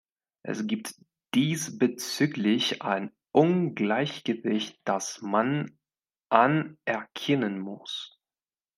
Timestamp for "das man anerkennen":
4.83-7.59